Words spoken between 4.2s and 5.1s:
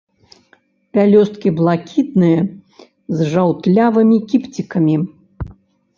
кіпцікамі.